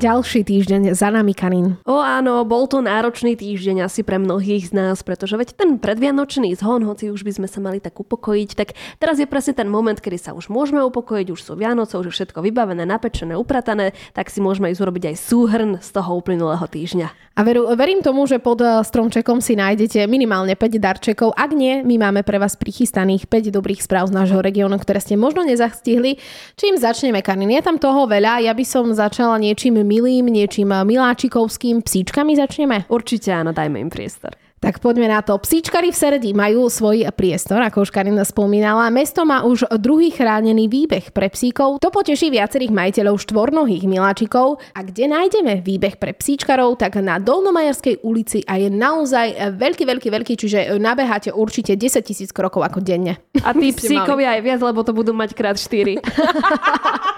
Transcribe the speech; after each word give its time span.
Ďalší 0.00 0.48
týždeň 0.48 0.96
za 0.96 1.12
nami, 1.12 1.36
Kanin. 1.36 1.76
O 1.84 2.00
áno, 2.00 2.40
bol 2.48 2.64
to 2.64 2.80
náročný 2.80 3.36
týždeň 3.36 3.84
asi 3.84 4.00
pre 4.00 4.16
mnohých 4.16 4.72
z 4.72 4.72
nás, 4.72 5.04
pretože 5.04 5.36
veď 5.36 5.52
ten 5.52 5.76
predvianočný 5.76 6.56
zhon, 6.56 6.88
hoci 6.88 7.12
už 7.12 7.20
by 7.20 7.36
sme 7.36 7.44
sa 7.44 7.60
mali 7.60 7.84
tak 7.84 8.00
upokojiť, 8.00 8.50
tak 8.56 8.72
teraz 8.96 9.20
je 9.20 9.28
presne 9.28 9.52
ten 9.52 9.68
moment, 9.68 10.00
kedy 10.00 10.16
sa 10.16 10.32
už 10.32 10.48
môžeme 10.48 10.80
upokojiť, 10.88 11.36
už 11.36 11.40
sú 11.44 11.52
Vianoce, 11.52 12.00
už 12.00 12.08
je 12.08 12.16
všetko 12.16 12.40
vybavené, 12.40 12.88
napečené, 12.88 13.36
upratané, 13.36 13.92
tak 14.16 14.32
si 14.32 14.40
môžeme 14.40 14.72
ísť 14.72 14.80
urobiť 14.80 15.04
aj 15.12 15.16
súhrn 15.20 15.70
z 15.84 15.88
toho 15.92 16.16
uplynulého 16.16 16.64
týždňa. 16.64 17.36
A 17.36 17.44
veru, 17.44 17.68
verím 17.72 18.04
tomu, 18.04 18.28
že 18.28 18.36
pod 18.36 18.60
eh, 18.60 18.84
stromčekom 18.84 19.40
si 19.40 19.56
nájdete 19.56 20.04
minimálne 20.04 20.52
5 20.52 20.76
darčekov. 20.76 21.32
Ak 21.32 21.56
nie, 21.56 21.80
my 21.80 21.96
máme 21.96 22.20
pre 22.20 22.36
vás 22.36 22.52
prichystaných 22.52 23.28
5 23.28 23.48
dobrých 23.48 23.80
správ 23.80 24.12
z 24.12 24.16
nášho 24.16 24.44
regiónu, 24.44 24.76
ktoré 24.76 25.00
ste 25.00 25.16
možno 25.16 25.44
nezastihli. 25.48 26.20
Čím 26.60 26.76
začneme, 26.76 27.24
Kanin? 27.24 27.48
Je 27.48 27.64
tam 27.64 27.80
toho 27.80 28.04
veľa. 28.04 28.44
Ja 28.44 28.52
by 28.52 28.64
som 28.68 28.92
začala 28.92 29.40
niečím 29.40 29.80
milým, 29.90 30.30
niečím 30.30 30.70
miláčikovským. 30.70 31.82
Psíčkami 31.82 32.38
začneme? 32.38 32.86
Určite 32.86 33.34
áno, 33.34 33.50
dajme 33.50 33.82
im 33.82 33.90
priestor. 33.90 34.38
Tak 34.60 34.84
poďme 34.84 35.08
na 35.08 35.24
to. 35.24 35.40
Psíčkari 35.40 35.88
v 35.88 35.96
Seredi 35.96 36.30
majú 36.36 36.68
svoj 36.68 37.08
priestor, 37.16 37.64
ako 37.64 37.88
už 37.88 37.90
Karina 37.96 38.28
spomínala. 38.28 38.92
Mesto 38.92 39.24
má 39.24 39.40
už 39.40 39.64
druhý 39.80 40.12
chránený 40.12 40.68
výbeh 40.68 41.16
pre 41.16 41.32
psíkov. 41.32 41.80
To 41.80 41.88
poteší 41.88 42.28
viacerých 42.28 42.68
majiteľov 42.68 43.24
štvornohých 43.24 43.88
miláčikov. 43.88 44.60
A 44.76 44.84
kde 44.84 45.08
nájdeme 45.08 45.64
výbeh 45.64 45.96
pre 45.96 46.12
psíčkarov, 46.12 46.76
tak 46.76 47.00
na 47.00 47.16
Dolnomajerskej 47.16 48.04
ulici 48.04 48.44
a 48.44 48.60
je 48.60 48.68
naozaj 48.68 49.56
veľký, 49.56 49.88
veľký, 49.88 50.08
veľký, 50.12 50.34
čiže 50.36 50.58
nabeháte 50.76 51.32
určite 51.32 51.72
10 51.80 52.04
tisíc 52.04 52.28
krokov 52.28 52.60
ako 52.60 52.84
denne. 52.84 53.16
A 53.40 53.56
tí 53.56 53.72
psíkovia 53.72 54.36
aj 54.36 54.44
viac, 54.44 54.60
lebo 54.60 54.84
to 54.84 54.92
budú 54.92 55.16
mať 55.16 55.32
krát 55.32 55.56
4. 55.56 56.04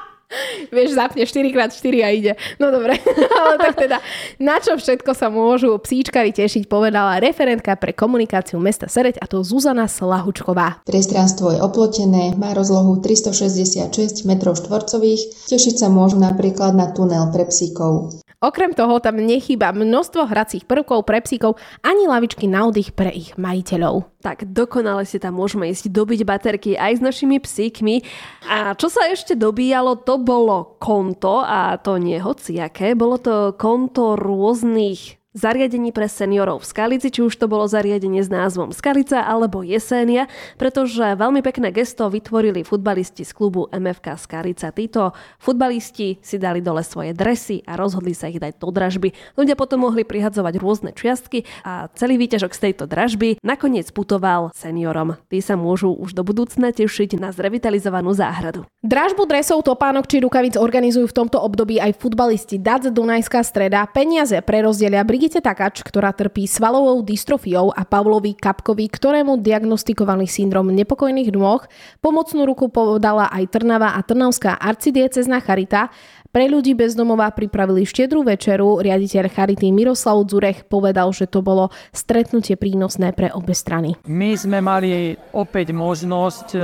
Vieš, 0.73 0.97
zapne 0.97 1.29
4x4 1.29 1.95
a 2.01 2.09
ide. 2.09 2.33
No 2.57 2.73
dobre, 2.73 2.97
ale 3.45 3.61
tak 3.61 3.77
teda, 3.77 4.01
na 4.41 4.57
čo 4.57 4.81
všetko 4.81 5.13
sa 5.13 5.29
môžu 5.29 5.77
psíčkari 5.77 6.33
tešiť, 6.33 6.65
povedala 6.65 7.21
referentka 7.21 7.77
pre 7.77 7.93
komunikáciu 7.93 8.57
mesta 8.57 8.89
Sereď 8.89 9.21
a 9.21 9.29
to 9.29 9.45
Zuzana 9.45 9.85
Slahučková. 9.85 10.81
Priestranstvo 10.89 11.53
je 11.53 11.61
oplotené, 11.61 12.33
má 12.41 12.57
rozlohu 12.57 13.05
366 13.05 14.25
m 14.25 14.33
štvorcových, 14.41 15.53
tešiť 15.53 15.75
sa 15.77 15.93
môžu 15.93 16.17
napríklad 16.17 16.73
na 16.73 16.89
tunel 16.89 17.29
pre 17.29 17.45
psíkov. 17.53 18.22
Okrem 18.43 18.75
toho 18.75 18.99
tam 18.99 19.23
nechýba 19.23 19.71
množstvo 19.71 20.27
hracích 20.27 20.67
prvkov 20.67 21.07
pre 21.07 21.23
psíkov 21.23 21.63
ani 21.87 22.11
lavičky 22.11 22.51
na 22.51 22.67
oddych 22.67 22.91
pre 22.91 23.15
ich 23.15 23.39
majiteľov. 23.39 24.11
Tak 24.19 24.51
dokonale 24.51 25.07
si 25.07 25.23
tam 25.23 25.39
môžeme 25.39 25.71
ísť 25.71 25.95
dobiť 25.95 26.27
baterky 26.27 26.75
aj 26.75 26.99
s 26.99 27.05
našimi 27.07 27.39
psíkmi. 27.39 28.03
A 28.51 28.75
čo 28.75 28.91
sa 28.91 29.07
ešte 29.07 29.39
dobíjalo, 29.39 30.03
to 30.03 30.19
bolo 30.19 30.75
konto 30.83 31.39
a 31.39 31.79
to 31.79 32.03
nie 32.03 32.19
hociaké. 32.19 32.99
Bolo 32.99 33.23
to 33.23 33.55
konto 33.55 34.19
rôznych 34.19 35.22
zariadení 35.33 35.93
pre 35.93 36.09
seniorov 36.09 36.65
v 36.65 36.69
Skalici, 36.69 37.09
či 37.09 37.25
už 37.25 37.35
to 37.37 37.49
bolo 37.49 37.65
zariadenie 37.65 38.21
s 38.21 38.29
názvom 38.29 38.73
Skalica 38.73 39.25
alebo 39.25 39.65
Jesenia, 39.65 40.29
pretože 40.61 41.17
veľmi 41.17 41.41
pekné 41.41 41.73
gesto 41.73 42.09
vytvorili 42.13 42.65
futbalisti 42.65 43.25
z 43.25 43.33
klubu 43.33 43.69
MFK 43.73 44.17
Skalica. 44.21 44.69
Títo 44.73 45.17
futbalisti 45.41 46.21
si 46.21 46.37
dali 46.37 46.61
dole 46.61 46.85
svoje 46.85 47.17
dresy 47.17 47.65
a 47.65 47.81
rozhodli 47.81 48.13
sa 48.13 48.29
ich 48.29 48.41
dať 48.41 48.61
do 48.61 48.69
dražby. 48.69 49.17
Ľudia 49.37 49.57
potom 49.57 49.89
mohli 49.89 50.05
prihadzovať 50.05 50.55
rôzne 50.61 50.91
čiastky 50.93 51.49
a 51.65 51.89
celý 51.97 52.21
výťažok 52.21 52.53
z 52.53 52.61
tejto 52.69 52.85
dražby 52.85 53.41
nakoniec 53.41 53.89
putoval 53.91 54.53
seniorom. 54.53 55.17
Tí 55.33 55.41
sa 55.41 55.57
môžu 55.57 55.97
už 55.97 56.13
do 56.13 56.23
budúcna 56.23 56.71
tešiť 56.77 57.17
na 57.17 57.33
zrevitalizovanú 57.33 58.13
záhradu. 58.13 58.69
Dražbu 58.85 59.25
dresov, 59.25 59.65
topánok 59.65 60.05
či 60.11 60.21
rukavic 60.21 60.61
organizujú 60.61 61.09
v 61.09 61.17
tomto 61.25 61.41
období 61.41 61.81
aj 61.81 61.97
futbalisti 61.97 62.61
DAC 62.61 62.93
Dunajská 62.93 63.41
streda. 63.47 63.89
Peniaze 63.89 64.37
prerozdelia 64.45 65.07
Brigite 65.23 65.39
Takač, 65.39 65.87
ktorá 65.87 66.11
trpí 66.11 66.51
svalovou 66.51 66.99
dystrofiou 66.99 67.71
a 67.71 67.87
Pavlovi 67.87 68.35
Kapkovi, 68.35 68.91
ktorému 68.91 69.39
diagnostikovaný 69.39 70.27
syndrom 70.27 70.67
nepokojných 70.75 71.31
nôh, 71.31 71.63
pomocnú 72.03 72.43
ruku 72.43 72.67
podala 72.67 73.31
aj 73.31 73.55
Trnava 73.55 73.95
a 73.95 74.03
Trnavská 74.03 74.59
arcidiecezna 74.59 75.39
Charita. 75.39 75.95
Pre 76.27 76.43
ľudí 76.51 76.75
bez 76.75 76.99
domova 76.99 77.31
pripravili 77.31 77.87
štedrú 77.87 78.27
večeru. 78.27 78.83
Riaditeľ 78.83 79.31
Charity 79.31 79.71
Miroslav 79.71 80.27
Zurech 80.27 80.67
povedal, 80.67 81.15
že 81.15 81.31
to 81.31 81.39
bolo 81.39 81.71
stretnutie 81.95 82.59
prínosné 82.59 83.15
pre 83.15 83.31
obe 83.31 83.55
strany. 83.55 83.95
My 84.11 84.35
sme 84.35 84.59
mali 84.59 85.15
opäť 85.31 85.71
možnosť 85.71 86.47
e, 86.51 86.59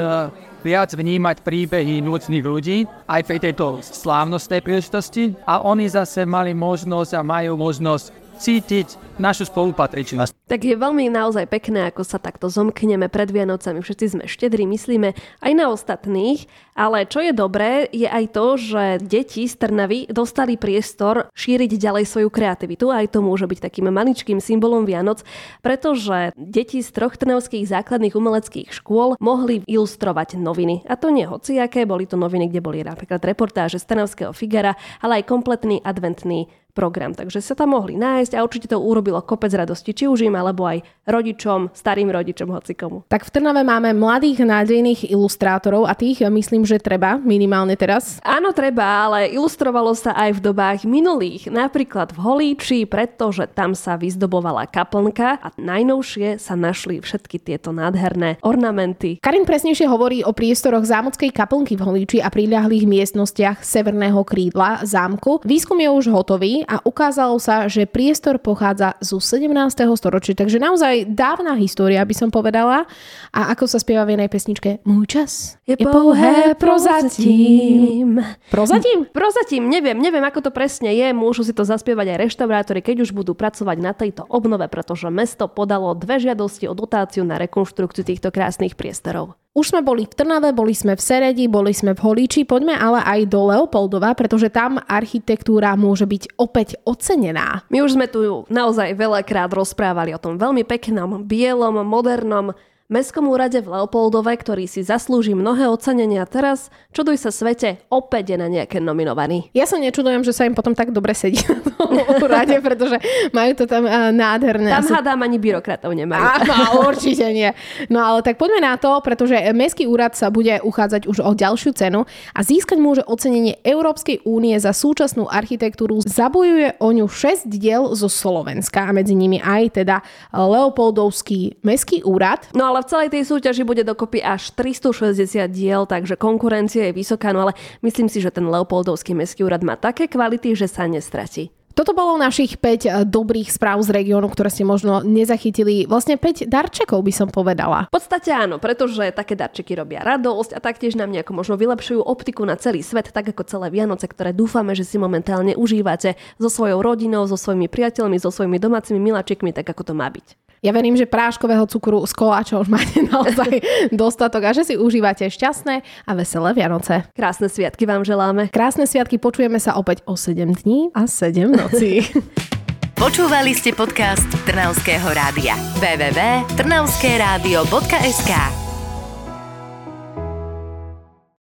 viac 0.67 0.91
vnímať 0.91 1.47
príbehy 1.47 2.03
núcných 2.03 2.43
ľudí 2.43 2.91
aj 3.07 3.23
pri 3.23 3.39
tejto 3.39 3.79
slávnostnej 3.87 4.67
príležitosti 4.67 5.39
a 5.47 5.63
oni 5.63 5.87
zase 5.87 6.27
mali 6.27 6.51
možnosť 6.59 7.15
a 7.15 7.23
majú 7.23 7.55
možnosť 7.55 8.18
cítiť 8.39 9.19
našu 9.19 9.51
spolupatričnosť. 9.51 10.38
Tak 10.49 10.65
je 10.65 10.81
veľmi 10.81 11.13
naozaj 11.13 11.45
pekné, 11.45 11.93
ako 11.93 12.09
sa 12.09 12.17
takto 12.17 12.49
zomkneme 12.49 13.13
pred 13.13 13.29
Vianocami. 13.29 13.85
Všetci 13.85 14.17
sme 14.17 14.25
štedri, 14.25 14.65
myslíme 14.65 15.13
aj 15.45 15.53
na 15.53 15.69
ostatných, 15.69 16.49
ale 16.73 17.05
čo 17.05 17.21
je 17.21 17.37
dobré, 17.37 17.85
je 17.93 18.09
aj 18.09 18.33
to, 18.33 18.57
že 18.57 18.83
deti 19.05 19.45
z 19.45 19.55
Trnavy 19.61 20.09
dostali 20.09 20.57
priestor 20.57 21.29
šíriť 21.37 21.77
ďalej 21.77 22.09
svoju 22.09 22.33
kreativitu. 22.33 22.89
Aj 22.89 23.05
to 23.05 23.21
môže 23.21 23.45
byť 23.45 23.61
takým 23.61 23.93
maličkým 23.93 24.41
symbolom 24.41 24.89
Vianoc, 24.89 25.21
pretože 25.61 26.33
deti 26.41 26.81
z 26.81 26.97
troch 26.97 27.21
trnavských 27.21 27.69
základných 27.69 28.17
umeleckých 28.17 28.73
škôl 28.73 29.21
mohli 29.21 29.61
ilustrovať 29.69 30.41
noviny. 30.41 30.89
A 30.89 30.97
to 30.97 31.13
nie 31.13 31.29
hociaké, 31.29 31.85
boli 31.85 32.09
to 32.09 32.17
noviny, 32.17 32.49
kde 32.49 32.65
boli 32.65 32.81
napríklad 32.81 33.21
reportáže 33.21 33.77
z 33.77 33.85
Trnavského 33.85 34.33
Figara, 34.33 34.81
ale 35.05 35.21
aj 35.21 35.29
kompletný 35.29 35.85
adventný 35.85 36.49
program. 36.79 37.11
Takže 37.11 37.43
sa 37.43 37.59
tam 37.59 37.75
mohli 37.75 37.99
nájsť 37.99 38.39
a 38.39 38.47
určite 38.47 38.71
to 38.71 38.79
urobilo 38.79 39.19
kopec 39.19 39.51
radosti, 39.51 39.91
či 39.91 40.07
už 40.07 40.31
im, 40.31 40.38
alebo 40.39 40.71
aj 40.71 40.87
rodičom, 41.09 41.73
starým 41.73 42.13
rodičom, 42.13 42.53
hocikomu. 42.53 43.09
Tak 43.09 43.25
v 43.25 43.33
Trnave 43.33 43.65
máme 43.65 43.97
mladých 43.97 44.45
nádejných 44.45 45.09
ilustrátorov 45.09 45.89
a 45.89 45.97
tých 45.97 46.21
myslím, 46.29 46.69
že 46.69 46.77
treba 46.79 47.17
minimálne 47.17 47.75
teraz. 47.75 48.21
Áno, 48.21 48.53
treba, 48.53 49.09
ale 49.09 49.33
ilustrovalo 49.33 49.97
sa 49.97 50.13
aj 50.15 50.39
v 50.39 50.45
dobách 50.53 50.85
minulých, 50.85 51.49
napríklad 51.49 52.13
v 52.13 52.19
Holíči, 52.21 52.85
pretože 52.85 53.49
tam 53.49 53.73
sa 53.73 53.97
vyzdobovala 53.97 54.69
kaplnka 54.69 55.41
a 55.41 55.49
najnovšie 55.57 56.37
sa 56.37 56.55
našli 56.55 57.01
všetky 57.01 57.41
tieto 57.41 57.73
nádherné 57.73 58.37
ornamenty. 58.45 59.17
Karin 59.25 59.49
presnejšie 59.49 59.89
hovorí 59.89 60.21
o 60.21 60.37
priestoroch 60.37 60.85
zámockej 60.85 61.33
kaplnky 61.33 61.75
v 61.81 61.85
Holíči 61.89 62.19
a 62.21 62.29
priľahlých 62.29 62.85
miestnostiach 62.85 63.65
severného 63.65 64.21
krídla 64.29 64.85
zámku. 64.85 65.41
Výskum 65.49 65.81
je 65.81 65.89
už 65.89 66.13
hotový 66.13 66.69
a 66.69 66.85
ukázalo 66.85 67.41
sa, 67.41 67.65
že 67.65 67.89
priestor 67.89 68.37
pochádza 68.37 69.01
zo 69.01 69.17
17. 69.17 69.49
storočia, 69.97 70.28
takže 70.35 70.59
naozaj 70.59 71.09
dávna 71.13 71.55
história 71.61 72.01
by 72.05 72.15
som 72.17 72.29
povedala. 72.33 72.89
A 73.33 73.53
ako 73.53 73.69
sa 73.69 73.79
spieva 73.79 74.09
v 74.09 74.17
jednej 74.17 74.31
pesničke, 74.33 74.71
môj 74.89 75.07
čas 75.07 75.61
je, 75.69 75.77
je 75.77 75.85
pouhé 75.85 76.57
prozatím. 76.57 78.21
Prozatím? 78.49 79.07
Prozatím, 79.13 79.69
neviem, 79.75 79.97
neviem 80.01 80.25
ako 80.25 80.49
to 80.49 80.51
presne 80.51 80.93
je, 80.93 81.13
môžu 81.13 81.45
si 81.45 81.53
to 81.53 81.63
zaspievať 81.65 82.17
aj 82.17 82.19
reštaurátori, 82.29 82.81
keď 82.81 83.09
už 83.09 83.11
budú 83.13 83.33
pracovať 83.37 83.77
na 83.79 83.93
tejto 83.93 84.25
obnove, 84.29 84.65
pretože 84.67 85.09
mesto 85.13 85.47
podalo 85.47 85.93
dve 85.95 86.21
žiadosti 86.21 86.69
o 86.69 86.75
dotáciu 86.75 87.23
na 87.23 87.37
rekonštrukciu 87.37 88.05
týchto 88.05 88.33
krásnych 88.33 88.75
priestorov. 88.75 89.37
Už 89.59 89.75
sme 89.75 89.83
boli 89.83 90.07
v 90.07 90.15
Trnave, 90.15 90.55
boli 90.55 90.71
sme 90.71 90.95
v 90.95 91.03
Seredi, 91.03 91.51
boli 91.51 91.75
sme 91.75 91.91
v 91.91 91.99
Holíči, 91.99 92.47
poďme 92.47 92.79
ale 92.79 93.03
aj 93.03 93.27
do 93.27 93.51
Leopoldova, 93.51 94.15
pretože 94.15 94.55
tam 94.55 94.79
architektúra 94.87 95.75
môže 95.75 96.07
byť 96.07 96.39
opäť 96.39 96.79
ocenená. 96.87 97.67
My 97.67 97.83
už 97.83 97.99
sme 97.99 98.07
tu 98.07 98.47
naozaj 98.47 98.95
veľakrát 98.95 99.51
rozprávali 99.51 100.15
o 100.15 100.23
tom 100.23 100.39
veľmi 100.39 100.63
peknom, 100.63 101.27
bielom, 101.27 101.83
modernom 101.83 102.55
Mestskom 102.89 103.29
úrade 103.29 103.61
v 103.61 103.69
Leopoldove, 103.69 104.33
ktorý 104.33 104.65
si 104.65 104.81
zaslúži 104.81 105.37
mnohé 105.37 105.69
ocenenia 105.69 106.25
teraz, 106.25 106.73
čuduj 106.97 107.21
sa 107.21 107.29
svete, 107.29 107.85
opäť 107.93 108.33
je 108.33 108.37
na 108.41 108.49
nejaké 108.49 108.81
nominovaný. 108.81 109.53
Ja 109.53 109.69
sa 109.69 109.77
nečudujem, 109.77 110.25
že 110.25 110.33
sa 110.33 110.49
im 110.49 110.57
potom 110.57 110.73
tak 110.73 110.89
dobre 110.89 111.13
sedí 111.13 111.37
na 111.53 111.61
tom 111.69 111.85
úrade, 112.25 112.57
pretože 112.65 112.97
majú 113.37 113.53
to 113.61 113.69
tam 113.69 113.85
uh, 113.85 114.09
nádherné. 114.09 114.73
Tam 114.73 114.89
asi... 114.89 114.97
hádam 114.97 115.21
ani 115.21 115.37
byrokratov 115.37 115.93
nemajú. 115.93 116.49
Áno, 116.49 116.57
určite 116.89 117.29
nie. 117.29 117.53
No 117.93 118.01
ale 118.01 118.25
tak 118.25 118.41
poďme 118.41 118.65
na 118.65 118.81
to, 118.81 119.05
pretože 119.05 119.37
Mestský 119.53 119.85
úrad 119.85 120.17
sa 120.17 120.33
bude 120.33 120.57
uchádzať 120.57 121.13
už 121.13 121.21
o 121.21 121.37
ďalšiu 121.37 121.77
cenu 121.77 122.09
a 122.33 122.41
získať 122.41 122.81
môže 122.81 123.05
ocenenie 123.05 123.61
Európskej 123.69 124.25
únie 124.25 124.57
za 124.57 124.73
súčasnú 124.73 125.29
architektúru. 125.29 126.01
Zabojuje 126.09 126.81
o 126.81 126.89
ňu 126.89 127.05
6 127.05 127.53
diel 127.53 127.93
zo 127.93 128.09
Slovenska 128.09 128.89
a 128.89 128.97
medzi 128.97 129.13
nimi 129.13 129.45
aj 129.45 129.85
teda 129.85 130.01
Leopoldovský 130.33 131.61
Mestský 131.61 132.01
úrad. 132.01 132.49
No 132.57 132.73
ale 132.73 132.78
ale 132.79 132.87
v 132.87 132.93
celej 132.95 133.09
tej 133.11 133.23
súťaži 133.27 133.67
bude 133.67 133.83
dokopy 133.83 134.23
až 134.23 134.55
360 134.55 135.51
diel, 135.51 135.83
takže 135.83 136.15
konkurencia 136.15 136.87
je 136.87 136.95
vysoká, 136.95 137.35
no 137.35 137.43
ale 137.43 137.59
myslím 137.83 138.07
si, 138.07 138.23
že 138.23 138.31
ten 138.31 138.47
Leopoldovský 138.47 139.19
mestský 139.19 139.43
úrad 139.43 139.67
má 139.67 139.75
také 139.75 140.07
kvality, 140.07 140.55
že 140.55 140.71
sa 140.71 140.87
nestratí. 140.87 141.51
Toto 141.75 141.95
bolo 141.95 142.19
našich 142.19 142.59
5 142.59 142.63
eh, 142.63 142.91
dobrých 143.03 143.51
správ 143.51 143.83
z 143.83 143.91
regiónu, 143.95 144.31
ktoré 144.31 144.51
ste 144.51 144.63
možno 144.63 145.03
nezachytili. 145.03 145.91
Vlastne 145.91 146.19
5 146.19 146.47
darčekov 146.47 147.03
by 147.03 147.13
som 147.15 147.31
povedala. 147.31 147.91
V 147.91 147.99
podstate 147.99 148.31
áno, 148.35 148.63
pretože 148.63 149.11
také 149.11 149.35
darčeky 149.35 149.75
robia 149.75 150.03
radosť 150.03 150.55
a 150.55 150.63
taktiež 150.63 150.95
nám 150.95 151.11
nejako 151.11 151.35
možno 151.35 151.55
vylepšujú 151.59 152.03
optiku 152.03 152.47
na 152.47 152.59
celý 152.59 152.83
svet, 152.83 153.11
tak 153.11 153.31
ako 153.31 153.47
celé 153.47 153.75
Vianoce, 153.75 154.07
ktoré 154.11 154.31
dúfame, 154.35 154.75
že 154.79 154.87
si 154.87 154.99
momentálne 154.99 155.55
užívate 155.55 156.19
so 156.39 156.51
svojou 156.51 156.83
rodinou, 156.83 157.27
so 157.27 157.39
svojimi 157.39 157.67
priateľmi, 157.67 158.19
so 158.19 158.31
svojimi 158.31 158.59
domácimi 158.59 158.99
miláčikmi, 158.99 159.51
tak 159.55 159.67
ako 159.71 159.83
to 159.83 159.95
má 159.95 160.11
byť. 160.11 160.48
Ja 160.63 160.71
verím, 160.75 160.97
že 160.99 161.07
práškového 161.07 161.67
cukru 161.71 162.07
z 162.07 162.13
koláča 162.15 162.59
už 162.59 162.69
máte 162.71 163.03
naozaj 163.13 163.61
dostatok 163.95 164.45
a 164.51 164.53
že 164.55 164.65
si 164.65 164.77
užívate 164.79 165.31
šťastné 165.31 165.83
a 166.07 166.15
veselé 166.15 166.55
Vianoce. 166.55 167.03
Krásne 167.15 167.49
sviatky 167.51 167.87
vám 167.87 168.03
želáme. 168.03 168.49
Krásne 168.51 168.87
sviatky, 168.87 169.19
počujeme 169.19 169.61
sa 169.63 169.75
opäť 169.79 170.03
o 170.07 170.17
7 170.19 170.53
dní 170.67 170.91
a 170.95 171.07
7 171.07 171.51
nocí. 171.51 172.03
Počúvali 172.99 173.55
ste 173.55 173.71
podcast 173.79 174.27
Trnavského 174.43 175.15
rádia. 175.15 175.55
www.trnavskeradio.sk 175.79 178.68